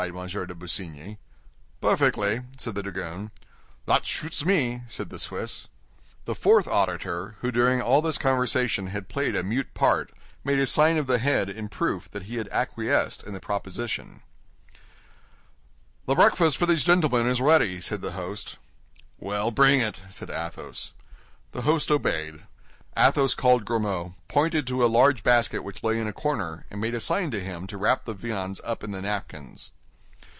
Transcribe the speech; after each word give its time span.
de 0.07 0.55
Busigny. 0.55 1.19
"Perfectly," 1.79 2.41
said 2.57 2.73
the 2.73 2.81
dragoon. 2.81 3.29
"That 3.85 4.03
shoots 4.03 4.43
me," 4.43 4.81
said 4.89 5.11
the 5.11 5.19
Swiss. 5.19 5.67
The 6.25 6.33
fourth 6.33 6.67
auditor, 6.67 7.35
who 7.41 7.51
during 7.51 7.83
all 7.83 8.01
this 8.01 8.17
conversation 8.17 8.87
had 8.87 9.09
played 9.09 9.35
a 9.35 9.43
mute 9.43 9.75
part, 9.75 10.11
made 10.43 10.57
a 10.57 10.65
sign 10.65 10.97
of 10.97 11.05
the 11.05 11.19
head 11.19 11.49
in 11.51 11.69
proof 11.69 12.09
that 12.13 12.23
he 12.23 12.39
acquiesced 12.39 13.21
in 13.21 13.33
the 13.35 13.39
proposition. 13.39 14.23
"The 16.07 16.15
breakfast 16.15 16.57
for 16.57 16.65
these 16.65 16.83
gentlemen 16.83 17.27
is 17.27 17.39
ready," 17.39 17.79
said 17.79 18.01
the 18.01 18.13
host. 18.13 18.57
"Well, 19.19 19.51
bring 19.51 19.81
it," 19.81 20.01
said 20.09 20.31
Athos. 20.31 20.93
The 21.51 21.61
host 21.61 21.91
obeyed. 21.91 22.41
Athos 22.97 23.35
called 23.35 23.65
Grimaud, 23.65 24.15
pointed 24.27 24.65
to 24.65 24.83
a 24.83 24.87
large 24.87 25.21
basket 25.21 25.63
which 25.63 25.83
lay 25.83 25.99
in 26.01 26.07
a 26.07 26.11
corner, 26.11 26.65
and 26.71 26.81
made 26.81 26.95
a 26.95 26.99
sign 26.99 27.29
to 27.29 27.39
him 27.39 27.67
to 27.67 27.77
wrap 27.77 28.05
the 28.05 28.15
viands 28.15 28.59
up 28.63 28.83
in 28.83 28.89
the 28.89 29.01
napkins. 29.03 29.69